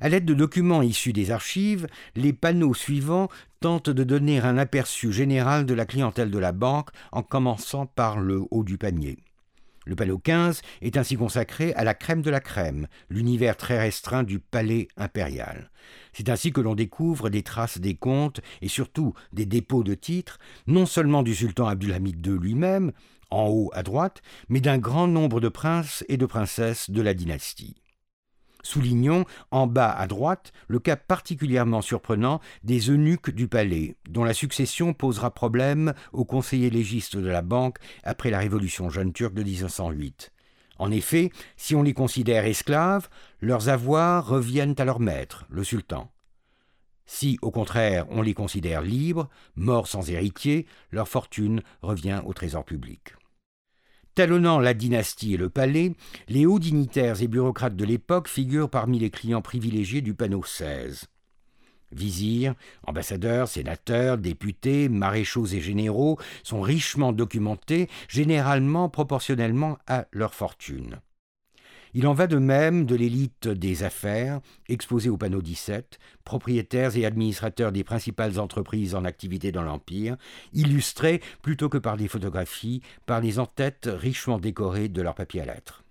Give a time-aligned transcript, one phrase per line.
[0.00, 3.28] À l'aide de documents issus des archives, les panneaux suivants
[3.60, 8.20] tentent de donner un aperçu général de la clientèle de la banque en commençant par
[8.20, 9.18] le haut du panier.
[9.86, 14.22] Le panneau 15 est ainsi consacré à la crème de la crème, l'univers très restreint
[14.22, 15.70] du palais impérial.
[16.12, 20.38] C'est ainsi que l'on découvre des traces des comptes et surtout des dépôts de titres,
[20.66, 22.92] non seulement du sultan Abdulhamid II lui-même,
[23.30, 27.14] en haut à droite, mais d'un grand nombre de princes et de princesses de la
[27.14, 27.76] dynastie.
[28.62, 34.34] Soulignons en bas à droite le cas particulièrement surprenant des eunuques du palais, dont la
[34.34, 39.42] succession posera problème aux conseillers légistes de la banque après la révolution jeune turque de
[39.42, 40.32] 1908.
[40.78, 43.08] En effet, si on les considère esclaves,
[43.40, 46.10] leurs avoirs reviennent à leur maître, le sultan.
[47.06, 52.64] Si, au contraire, on les considère libres, morts sans héritier, leur fortune revient au trésor
[52.64, 53.14] public.
[54.18, 55.92] Talonnant la dynastie et le palais,
[56.26, 61.04] les hauts dignitaires et bureaucrates de l'époque figurent parmi les clients privilégiés du panneau 16.
[61.92, 70.98] Vizirs, ambassadeurs, sénateurs, députés, maréchaux et généraux sont richement documentés, généralement proportionnellement à leur fortune.
[71.94, 77.06] Il en va de même de l'élite des affaires, exposée au panneau 17, propriétaires et
[77.06, 80.16] administrateurs des principales entreprises en activité dans l'Empire,
[80.52, 85.46] illustrés plutôt que par des photographies, par les entêtes richement décorées de leurs papiers à
[85.46, 85.84] lettres.